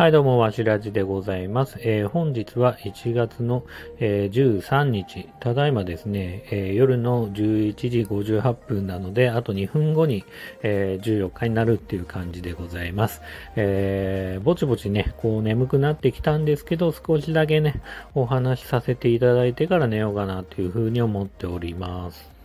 [0.00, 1.76] はい、どうも、わしらじでございます。
[1.82, 3.66] えー本日は1月の、
[3.98, 10.24] えー13日、ただいまですね、えー夜の11時58分なので、あと2分後に、
[10.62, 13.20] え14日になるっていう感じでございます。
[13.56, 17.82] えぼちぼちね、こう眠くなってきたんですけど、少しだけね、
[18.14, 22.39] お話しさせていただいてから寝ようかなというふうに思っております。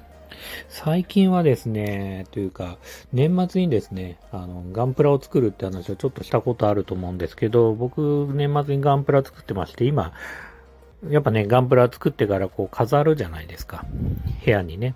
[0.69, 2.77] 最近はですね、というか、
[3.13, 10.13] 年末にですね、あの、ガンプラを作るって話をちょっとしたことあると思うんですけど、僕、年末にガンプラ作ってまして、今、
[11.09, 13.85] やっぱね、ガンプラ作ってからこう飾るじゃないですか。
[14.43, 14.95] 部屋にね。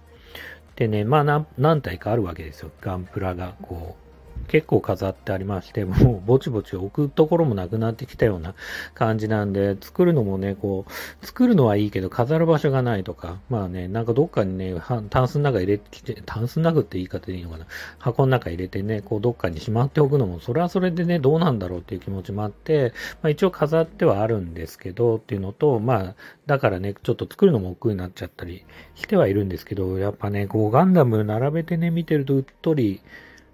[0.75, 2.71] でね、まあ何体かあるわけですよ。
[2.81, 4.08] ガンプラが、こう、
[4.49, 8.55] 結構飾ってありまして、 もうぼちぼち置くところもなくなってきたような
[8.95, 14.75] 感じなんで、作るのもね、こう、作るのはいいけど飾る場所がないとか、まあね、なんかどっかにね、
[15.09, 17.65] タンスの中入れてきて、タンスの中って言い方でいいのかな？
[17.99, 26.15] 箱の中入れてね、こうどっかにしまっておくのも、それはそれでね、どうなんだろうっていう気持ちもあって、まあ一応飾ってはあるんですけど、っていうのと、まあ、
[26.47, 33.01] だからね、ちょっと作るのも億劫になっちゃったりしてはいるんですけど、やっぱね、こうガンダム並べてね、見てるとうっとり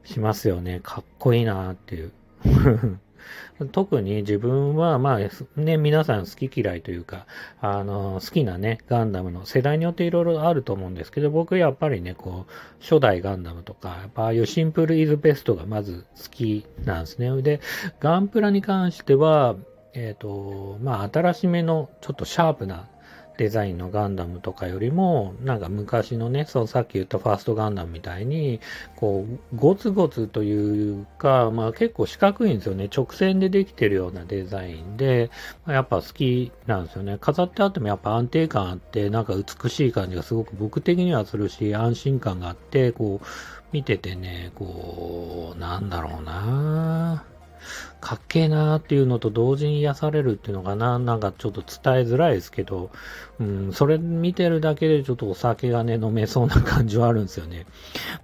[0.05, 0.79] しますよね。
[0.83, 2.11] かっこいいなっていう。
[3.71, 7.25] 特に自分は、まあ、ね、皆さん好き嫌いというか、
[7.61, 17.41] あの、好きなね、ガンダムの世代によっていろいろあると思うんですけど、僕やっぱりね、こう、初代ガンダムとか、やっぱああいうシンプルイズベストがまず好きなんですね。
[17.41, 17.61] で、
[17.99, 19.55] ガンプラに関しては、
[19.93, 22.89] えっ、と、まあ、新しめの、ちょっとシャープな
[23.37, 28.59] デザインのガンダムとかよりも、なんか昔のね、そうさっき言ったファーストガンダムみたいに、
[28.95, 32.89] こう、ゴツゴツというか、まあ結構四角いんですよね。
[32.95, 35.29] 直線でできてるようなデザインで、
[35.65, 37.17] まあやっぱ好きなんですよね。
[37.19, 43.25] 飾ってあってもやっぱ安定感あって、なんか美しい感じがすごく僕的にはするし、安心感があって、こう、
[43.71, 47.34] 見ててね、こう、なんだろうなぁ
[48.01, 50.99] かっけえなーっていうのと同時に癒されるっていうのかな。
[50.99, 52.91] なんかちょっと伝えづらいですけど、
[53.39, 57.65] うん、それ見てるだけでちょっとお酒がね、飲めそうな感じはあるんですよね。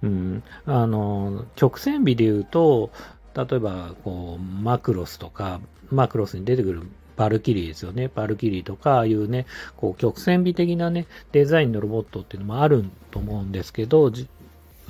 [0.02, 0.42] うん。
[0.66, 2.90] あの、曲線美で言うと、
[3.34, 6.82] 例えば、こう、マクロスとか、マクロスに出てくる
[7.16, 8.10] バルキリーですよね。
[8.14, 9.46] バルキリーとか、ああいうね、
[9.76, 14.10] こう、曲線美的なね、デザインのロボットっていうのもあると思うんですけど、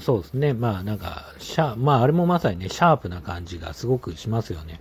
[0.01, 0.55] そうですね。
[0.55, 4.81] まあなんか、シャまああれもまさにね、シャープな感じがすごくしますよね。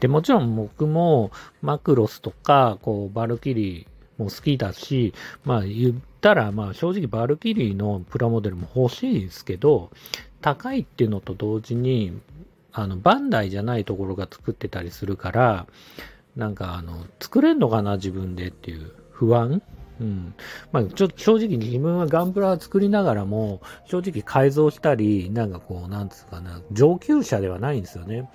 [0.00, 1.30] で、もちろん僕も
[1.62, 9.90] マクロスとか、こう、バルキリーも好きだし、まあ言ったら、まあ正直バルキリーのプラモデルも欲しいですけど、
[10.40, 12.18] 高いっていうのと同時に、
[12.72, 15.66] あの、バンダイじゃないところが作ってたりするから、
[16.36, 19.62] なんかあの、作れんのかな自分でっていう不安
[20.00, 20.34] うん。
[20.72, 28.28] まあ、ちょ正直自分はガンプラ作りながらも、正直改造したり、なんかこう、なんつうかな、上級者ではないんですよね。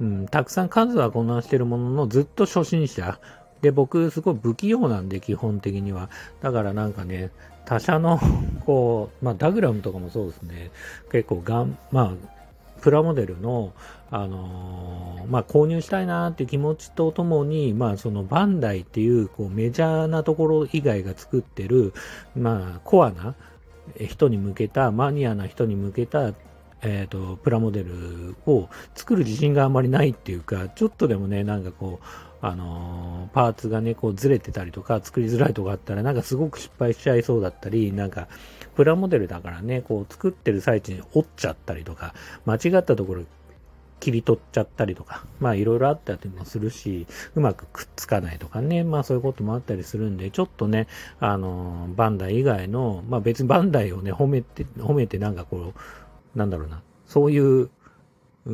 [0.00, 0.26] うん。
[0.26, 3.20] たくさん数はこなしてるものの、ずっと初心者。
[3.60, 6.08] で、僕、すごい不器用なんで、基本的には。
[6.40, 7.30] だからなんかね、
[7.66, 8.18] 他社の、
[8.64, 10.70] こう、まあ、ダグラムとかもそうですね。
[11.12, 12.39] 結構ガン、まあ、
[12.80, 13.72] プラモデルの、
[14.10, 21.92] あのーまあ、購入したいなっていう気持ちとともに、まあ、そのバンダイっていう、こう、メジャーなところ以外が作ってる、
[22.36, 23.34] まあ、コアな
[23.98, 26.32] 人に向けた、マニアな人に向けた、
[26.82, 32.06] えっ、と、プラモデルを作る自信があんまりないっていうか、ちょっとでもね、なんかこう、
[32.42, 38.28] あのーパーツがね、こうずれてたりとか、作りづらいとかあったら、なんかすごく失敗しちゃいそうだったり、なんか、
[38.74, 42.14] プラモデルだからね、こう作ってる最中に折っちゃったりとか、
[42.46, 43.24] 間違ったところ
[44.00, 50.88] 切り取っちゃったりとか、まあいろいろあったりもするし、うまくくっつかないとかね、まあそういうこともあったりするんで、ちょっとね、
[51.20, 55.80] あのバンダイ以外の、まあ別にバンダイをね、褒めて、褒めてなんかこう、
[56.34, 57.70] なんだろうな、そういう、
[58.46, 58.52] うー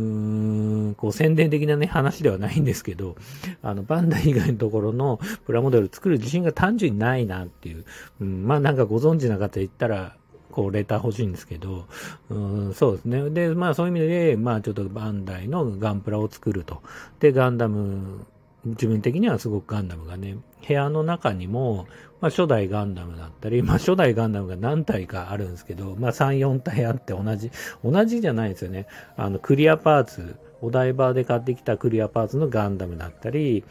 [0.91, 3.16] ん、こう宣伝的なね、話ではないんですけど、
[3.62, 7.84] あの、バンダイ以外のところのプラモデル作る自信が単純にないなっていう、
[8.20, 10.16] うん、まあなんかご存知な方言ったら、
[10.50, 11.87] こう、レター欲しいんですけど、
[12.31, 13.31] うん、そうですね。
[13.31, 16.82] で、まあそういう意味で、まあちょっとバンダイのガンプラを作ると。
[17.20, 18.25] で、ガンダム、
[18.64, 21.87] 自分的にはすごくガンダムがね、部屋の中にも、
[22.21, 27.51] まあ初代ガンダムだったり、まあ初代ガンダムが何体かあるんですけど、まあ3、4体あって同じ、
[27.85, 28.87] 同じじゃないですよね。
[29.17, 33.65] あの、クリアパーツ、お台場で買ってきたクリアパーツのガンダムだったり、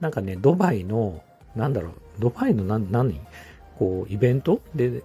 [0.00, 1.22] なんかね、ドバイの、
[1.54, 3.20] なんだろう、ドバイの何、何
[3.78, 5.02] こう、イベントで、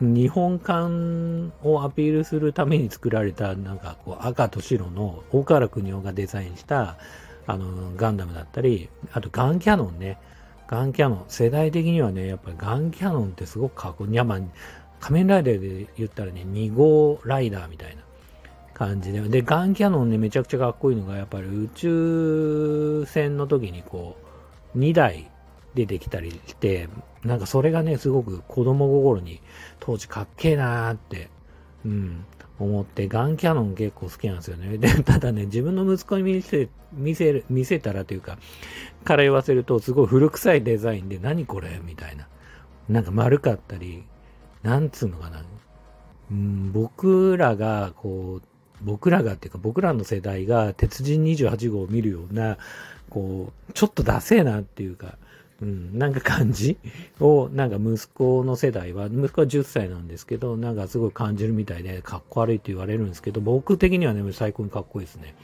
[0.00, 6.96] 日本館をアピールするために作られた、なんかこう赤と白の大河原邦夫がデザインした、
[7.46, 10.18] あの、ガンダムだったり、あとガンキャノンね。
[10.70, 11.24] ガンキャノン。
[11.26, 14.14] 世代的にはね、やっぱりガンキャノンってすごくかっこいい。
[14.14, 14.40] や、まあ、
[15.00, 18.02] 仮面ライダーで言ったらね、2号ライダーみたいな
[18.72, 19.20] 感じで。
[19.20, 24.16] で、ガンキャノンね、めちゃくちゃかっこいいのが、やっぱり宇宙船の時にこ
[24.76, 25.28] う、2台
[25.74, 26.88] 出てきたりして、
[27.24, 29.40] なんかそれがね、すごく子供心に
[29.80, 31.30] 当時かっけえなーって、
[31.84, 32.24] うん、
[32.64, 34.76] 思って、ガンキャノン結構好きなんですよね。
[34.78, 38.38] で、ただね、自分の息子に見せ、見せる、見せたらというか、
[39.04, 41.80] から言わせると、すごい古臭いデザインで、何これ？
[41.84, 42.28] みたいな。
[42.88, 44.04] なんか丸かったり、
[44.62, 45.44] なんつうのかな。
[46.30, 48.46] うん、僕らが、こう、
[48.82, 52.58] 僕らがっていうか、僕らの世代が鉄人28号を見るような、
[53.08, 55.18] こう、ちょっとダセえなっていうか、
[55.62, 56.78] うん、なんか感じ？
[57.20, 65.34] を、なんか息子の世代は、息子は10歳なんですけど、なんかすごい感じるみたいで、かっこ悪いって言われるんですけど、僕的にはね、最高にかっこいいですね。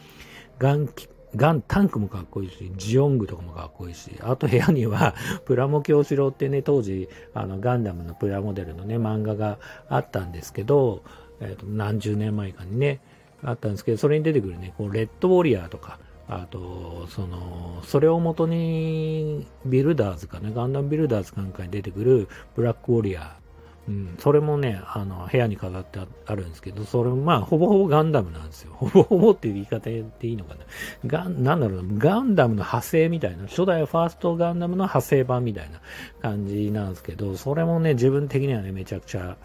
[0.58, 0.88] ガン、
[1.34, 5.14] ガン、タンクもかっこいいし、ジオングとかもかっこいいし、あと部屋には、
[5.44, 9.58] プラモ教師郎ってね、当時、あの、ガンダムのプラモデルのね、漫画が
[9.88, 11.02] あったんですけど、
[11.40, 13.00] えっ、ー、と、何十年前かにね、
[13.42, 15.98] あったんですけど、それに出てくるね、こう、レッドウォリアーとか、
[16.28, 23.46] あと、その、それをもとに、ビルダーズかね、ガンダムビルダーズなんかに出てくるブラックウォリアー。
[23.88, 28.73] うん、それもね、あの、部屋に飾ってあるんですけど、それもまあ、ほぼほぼガンダムなんですよ。
[28.75, 30.61] ほぼほぼっていう言い方でいいのかな。
[31.06, 35.81] ガン、なんだろうなガンダムの派生みたいな、初代ファーストガンダムの派生版みたいな
[36.20, 39.37] 感じなんですけど、それもね、自分的にはね、めちゃくちゃ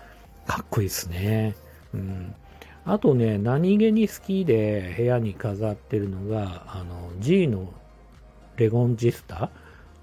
[0.48, 1.56] かっこいいですね。
[1.94, 2.34] うん。
[2.86, 7.72] あとね、何気に好きで部屋に飾ってるのが、あの、G の
[8.58, 9.52] レゴンジスタ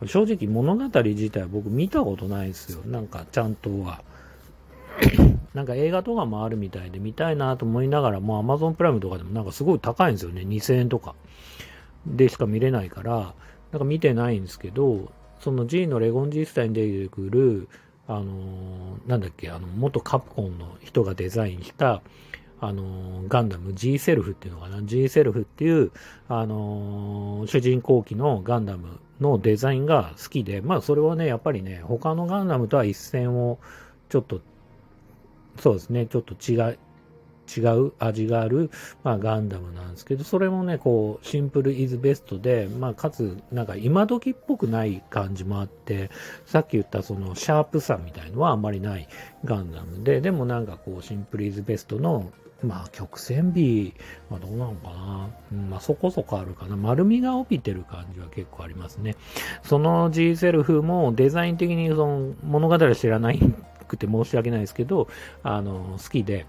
[0.07, 2.83] 正直物語自体僕見たことないですよ。
[2.85, 4.03] なんかちゃんとは。
[5.55, 10.43] なんか映画とかもあるみたいで見たいなと思いながら、もう Amazon プライムとかでもなんかすごい高いんですよね。
[10.43, 11.15] 2000円とか
[12.07, 13.35] でしか見れないから、
[13.73, 15.11] なんか見てないんですけど、
[15.41, 17.69] その G のレゴンジスタに出てくる、
[18.07, 22.03] あのー、なんだっけ、あの、元カプコンの人がデザインした、
[22.61, 25.93] あの、ガンダム G セルフっていうのかな ?G セルフっていう、
[26.29, 33.59] あの、主人公機のガンダムのデザインが好きで、まあそれはね、やっぱりね、他のガンダムとは一線を
[34.09, 34.41] ちょっと、
[35.59, 36.79] そうですね、ちょっと違い、
[37.57, 38.71] 違う味がある、
[39.03, 46.11] まあ、ガンダムなんですけど、それもね、こう、シンプルイズベストで、まあ、かつ、なんか今時っぽくない感じもあって、
[46.45, 49.09] さっき言ったそのシャープさみたいのはあんまりない
[49.45, 52.31] ガンダムで、でもなんかこう、シンプルイズベストの
[52.63, 53.95] まあ、曲線美
[54.31, 55.31] はどうなのかな。
[55.53, 56.77] うん、まあ、そこそこあるかな。
[56.77, 59.17] 丸みが帯びてる感じは結構ありますね。
[59.63, 63.41] その G セルフもデザイン的にその物語は知らない
[63.87, 65.09] くて申し訳ないですけど、
[65.43, 66.47] あの、好きで、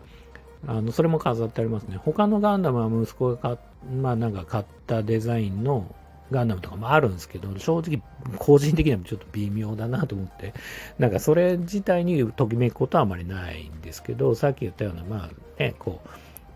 [0.67, 1.97] あの、それも飾ってありますね。
[1.97, 3.57] 他のガンダムは息子が買
[4.01, 5.95] まあなんか買ったデザインの
[6.31, 8.01] ガンダムとかもあるんですけど、正直、
[8.37, 10.53] 個人的にはちょっと微妙だなと思って、
[10.97, 15.29] なんかそれ自体にときめくことはあまりないんですけど、さっき言ったような、まあ
[15.59, 16.09] ね、こう、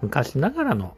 [0.03, 0.95] 昔ながらの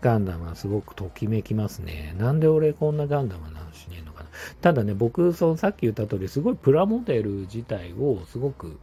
[0.00, 2.14] ガンダムはすごくときめきますね。
[2.18, 4.30] なんで俺こんなガンダムの話ねえのかな。
[4.60, 8.78] ただね、僕、そのさっき言った通り、すごいプラモデル自体をすごく、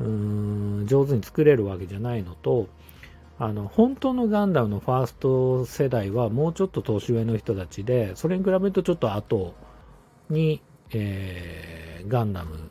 [0.00, 2.66] うーん、上手に作れるわけじゃないのと、
[3.38, 9.54] あの、本当のガンダムのファースト世代はもうちょっと年上の人たちで、それに比べるとちょっと後
[10.28, 12.70] に、えー、ガンダム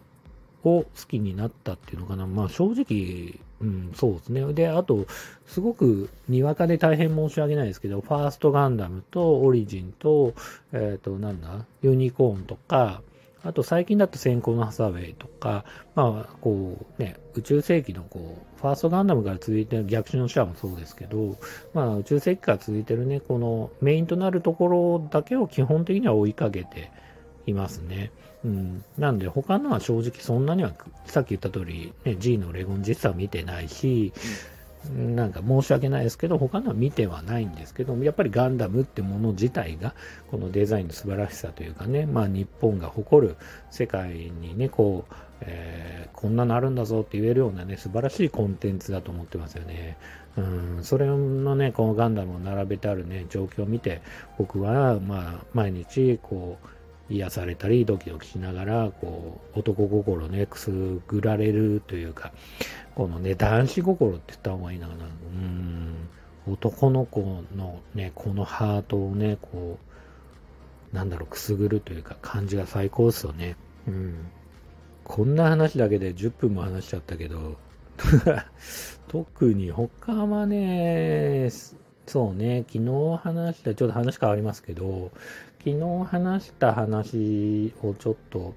[0.64, 2.28] を好きになったっていうのかな。
[2.28, 4.54] まあ正直、うん、そうですね。
[4.54, 5.08] で、あと、
[5.46, 10.34] すごく、にわかで大変申し訳ないですけど、ファーストガンダムとオリジンと、
[10.74, 13.02] えっ、ー、と、なんだ、ユニコーンとか、
[13.44, 15.64] あと最近だと先行のハサウェイとか、
[15.96, 21.38] まあ、こうね、宇宙世紀のこう、ファーストガンダムから続いてる逆襲のシャアもそうですけど、
[21.74, 26.92] まあ、宇宙世紀から続いてるね、このメインとなるところだけを基本的には追いかけて
[27.46, 28.12] いますね。
[28.44, 28.84] うん。
[28.98, 30.74] なんで他のは正直そんなには、
[31.06, 34.14] さっき言った通り、ね、G のレゴン実は見てないし、
[34.86, 39.96] なんか申し訳ないですけど、他のは見てはないんですけど、やっぱりガンダムってもの自体が、
[40.30, 43.36] このデザインの素晴らしさというかね、まあ日本が誇る
[43.70, 49.98] 世界にね、こう、えー、こんなのあるんだぞって言えるようなね、素晴らしいコンテンツだと思ってますよね。
[50.38, 54.02] うん、それのね、このガンダムを並べてあるね、状況を見て、
[54.38, 56.68] 僕は、まあ、毎日、こう、
[57.10, 60.72] 癒されたりドキドキしながらこう男心ねくす
[61.08, 62.34] ぐられるというか
[62.96, 64.88] このね男子心って言った方がいいな。
[64.88, 66.10] うん。
[66.50, 69.78] 男の子のねこのハートをねこ
[70.94, 73.56] うなんだろうくすぐるというか感じが最高ですよね。
[73.88, 74.16] うん。
[75.04, 77.58] こんな話だけで10分も話しちゃったけど
[79.08, 81.50] 特に他はね
[82.08, 85.12] そうね、昨日話した、ちょっと話変わりますけど、
[85.68, 88.54] 昨日話した話をちょっと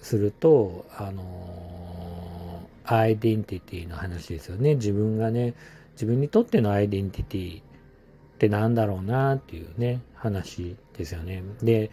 [0.00, 4.74] すると、あのアイデンティティの話ですよね。
[4.74, 5.54] 自分がね、
[5.92, 7.64] 自分にとってのアイデンティティっ
[8.38, 11.44] てなんだろうなっていうね、話ですよね。
[11.62, 11.92] で、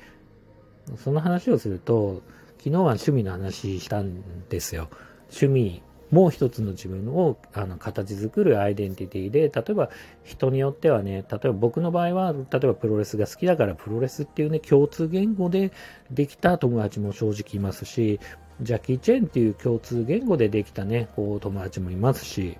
[0.97, 2.23] その話をすると、
[2.57, 4.89] 昨日は趣味の話したんですよ。
[5.25, 9.89] 趣味もう一つの自分をあの形作るアイデンティティで、例えば
[10.23, 15.71] 人によってはね、例えば僕の場合は、例えばプロレスが好きだからプロレスっていうね、共通言語で
[16.11, 18.19] できた友達も正直いますし、
[18.61, 22.57] ジャッキー・チェンっていう共通言語でできたね、こう友達もいますし、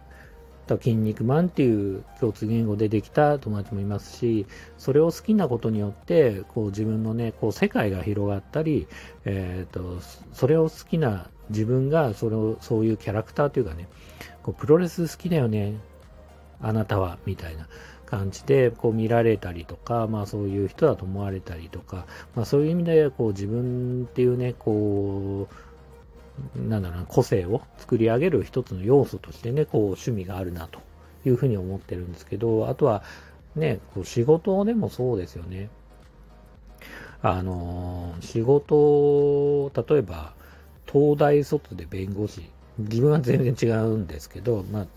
[0.78, 4.46] 筋肉マンっていう共通言語でできた友達もいますし、
[4.78, 8.88] それを好きなことによって、こう自分のね、こう世界が広がったり、
[9.26, 10.00] えっ、ー、と、
[10.34, 13.88] それを好きな自分がそれを、そういうキャラクターというかね、
[14.44, 15.76] こうプロレス好きだよね、
[16.62, 17.68] あなたは、みたいな
[18.06, 25.69] 感じでこう見られたりとか、まあそういう人だと思われたりとか、まあそういう意味でこう自分っていうね、こう、
[26.56, 30.80] なんだろうな、個性を作り上げる一つの要素としてね、こう趣味があるなと
[31.26, 33.04] いうふうに思ってるんですけど、あとは
[33.56, 35.70] ね、こう仕事でもそうですよね。
[37.22, 40.34] あの、仕事、例えば、
[40.92, 44.88] 東大卒で弁護士、自分は全然違うんですけど、まあ、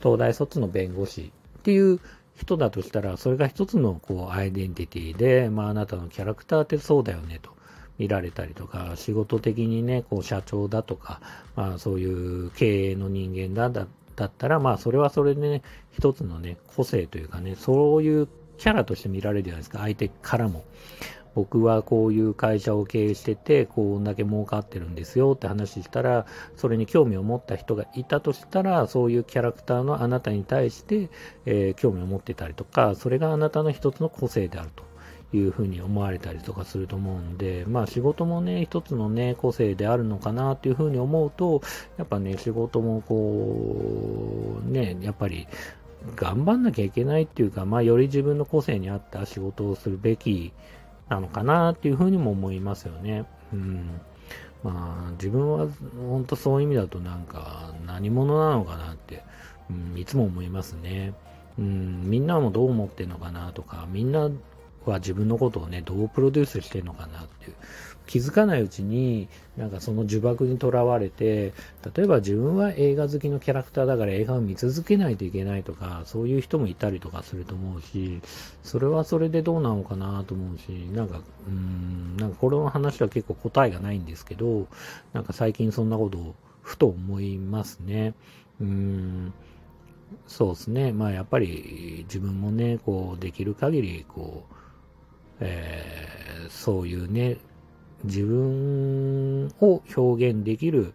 [0.00, 2.00] 東大卒の弁護士っていう
[2.36, 7.55] 人だとしたら、それが一つのこうアイデンティティで、まあ、あなたのキャラクターってそうだよねと。
[7.98, 11.20] 見られたりとか、仕事的にね、こう社長だとか、
[11.54, 13.86] まあそういう経営の人間だだ
[14.16, 15.62] だったら、まあそれはそれでね、
[15.92, 20.64] 一つのね、個性というかね、そういうキャラとして見られるじゃないですか、相手からも。
[21.36, 26.24] 僕はこういう会社を経営してて、こんだけ儲かってるんですよって話したら、
[26.56, 31.10] それに興味を持った人がいたとしたら、そういうキャラクターのあなたに対して、
[31.44, 34.82] えー、興味を持ってたりとか、それがあなたの一つの個性であると。
[35.32, 41.62] いうふうに思われたりとかすると思うんで、まあ仕事もね、一つのね、個性であるのかなっていうふうに思うと、
[41.96, 45.48] やっぱね、仕事もこう、ね、やっぱり
[46.14, 50.52] 頑張んなきゃいけないっていうか、まあより自分の個性に合った仕事をするべき
[51.08, 53.24] なのかなっていうふうにも思いますよね。
[53.52, 54.00] うん。
[54.62, 55.68] まあ自分は
[56.08, 59.24] 本当そういう意味だとなんか何者なのかなって、
[59.70, 61.14] うん、いつも思いますね。
[61.58, 64.30] うん、みんなもどう思ってんのかなとか、みんな
[64.90, 67.54] は自分のことをね、どうプロデュースしてるのかなっていう。
[68.06, 71.52] 気づかないうちに、なんかその呪縛にとらわれて、
[71.96, 78.20] 例えば自分は映画好きのキャラクターだから映画を見続けないといけないとか、そういう人もいたりとかすると思うし、
[78.62, 84.68] それはそれでどうなのかなと思うし、なんか、うん、なんかこれの話は結構答えがないんですけど、
[85.12, 88.14] なんか最近そんなことをふと思いますね。
[88.60, 89.32] うん。
[90.28, 90.92] そうですね。
[90.92, 94.55] まあやっぱり自分もね、こうできる限り、こう、
[95.40, 97.36] えー、そういうね、
[98.04, 100.92] 自分を表現できる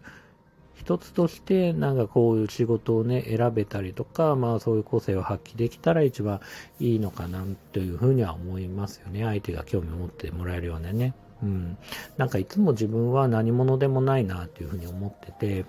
[0.74, 6.40] 一つとして、なんかこういう仕事をね、選べたりとか、まあそういう個性を発揮できたら一番
[6.80, 9.22] いいのかなというふうには思いますよね。
[9.22, 11.14] 相手が興味を持ってもらえるようなね。
[11.42, 11.78] うん。
[12.16, 15.66] なんかいつも自分は何者でもないなというふうに思ってて、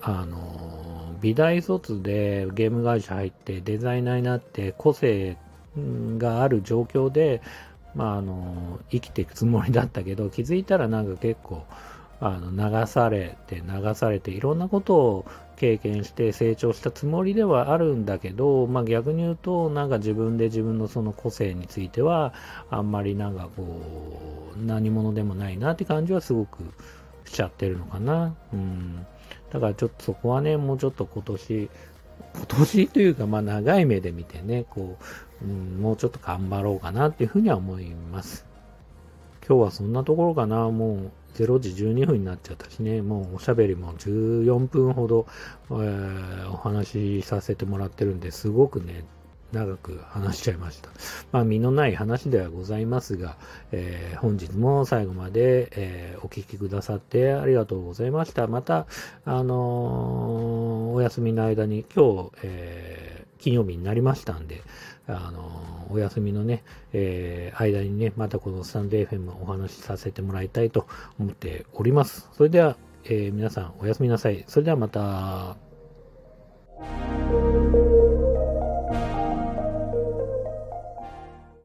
[0.00, 5.36] あの、美大卒でゲーム会社入ってデザイナーになって個性
[6.18, 7.42] がある状況で、
[7.94, 11.64] まあ、あの、生きていくつもりだったけど、 気づいたらなんか結構、
[12.20, 15.24] あの、流されて、流されて、いろんなことを
[15.56, 22.34] 経験して成長したつもりではあるんだけど、まあ逆に言うと、なんか自分で自分のその個性については、
[22.70, 26.64] あんまりなんかこう、何者でもないなって感じはすごく
[27.24, 28.34] しちゃってるのかな。
[28.52, 29.06] うん。
[29.50, 31.70] だからちょっとそこはね、もうちょっと今年、
[32.34, 34.96] 今年というか、まあ長い目で見てね、こ
[35.42, 38.46] う、うん、もうちょっと頑張ろうかなっていうふうには思います。
[39.46, 45.26] 今日はそんなところかな、もう0時12分になっちゃったしね、もうおしゃべりも14分ほど、
[45.70, 49.04] えー、お話しさせてもらってるんで、すごくね、
[49.52, 50.90] 長く話しちゃいました。
[51.32, 53.36] まあ、身のない話ではございますが、
[53.72, 58.46] えー、本日も最後まで、えー、お聞きくださってありがとうございました。
[58.46, 58.86] また、
[59.24, 64.62] あのー、お休みの間に今日、え金曜日になりましたんで、
[65.06, 70.86] あのお休みのね、え間にね、またこのスタンド FM お話しさせてもらいたいと
[71.18, 72.28] 思っております。
[72.34, 74.44] それでは、え皆さんおやすみなさい。
[74.46, 75.56] それではまた。